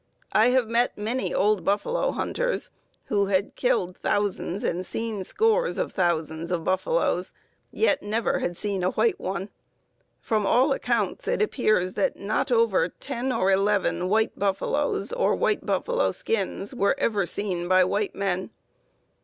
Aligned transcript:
I 0.33 0.47
have 0.47 0.67
met 0.67 0.97
many 0.97 1.31
old 1.31 1.63
buffalo 1.63 2.09
hunters, 2.11 2.71
who 3.05 3.27
had 3.27 3.55
killed 3.55 3.95
thousands 3.95 4.63
and 4.63 4.83
seen 4.83 5.23
scores 5.23 5.77
of 5.77 5.91
thousands 5.91 6.51
of 6.51 6.63
buffaloes, 6.63 7.33
yet 7.69 8.01
never 8.01 8.39
had 8.39 8.57
seen 8.57 8.83
a 8.83 8.89
white 8.89 9.19
one. 9.19 9.49
From 10.19 10.43
all 10.47 10.73
accounts 10.73 11.27
it 11.27 11.39
appears 11.39 11.93
that 11.93 12.17
not 12.17 12.51
over 12.51 12.89
ten 12.89 13.31
or 13.31 13.51
eleven 13.51 14.09
white 14.09 14.39
buffaloes, 14.39 15.13
or 15.13 15.35
white 15.35 15.67
buffalo 15.67 16.11
skins, 16.13 16.73
were 16.73 16.95
ever 16.97 17.27
seen 17.27 17.67
by 17.67 17.83
white 17.83 18.15
men. 18.15 18.49